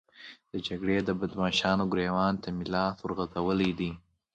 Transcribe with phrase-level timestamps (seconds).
[0.51, 3.91] د جګړې د بدماشانو ګرېوان ته مې لاس ورغځولی دی.